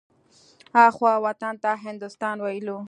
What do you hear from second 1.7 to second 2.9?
هندوستان ويلو.